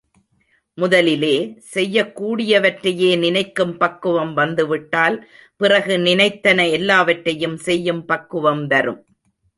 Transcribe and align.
முதலிலே, 0.77 1.35
செய்யக்கூடியவற்றையே 1.73 3.11
நினைக்கும் 3.17 3.77
பக்குவம் 3.77 4.33
வந்துவிட்டால், 4.33 5.17
பிறகு 5.61 5.97
நினைத்தன 5.97 6.69
எல்லாவற்றையும் 6.71 7.57
செய்யும் 7.67 8.03
பக்குவம் 8.05 8.65
வரும். 8.67 9.01